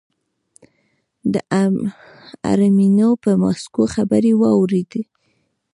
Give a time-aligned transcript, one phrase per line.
[1.33, 1.35] د
[2.49, 5.03] حرمینو پر ماسکو خبرې واورېدې.